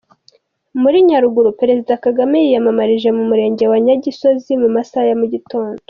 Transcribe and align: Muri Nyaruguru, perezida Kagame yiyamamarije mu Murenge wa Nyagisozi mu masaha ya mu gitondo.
Muri 0.81 0.97
Nyaruguru, 1.09 1.49
perezida 1.59 1.93
Kagame 2.05 2.37
yiyamamarije 2.45 3.09
mu 3.17 3.23
Murenge 3.29 3.63
wa 3.71 3.77
Nyagisozi 3.85 4.51
mu 4.61 4.69
masaha 4.75 5.05
ya 5.09 5.17
mu 5.21 5.27
gitondo. 5.35 5.79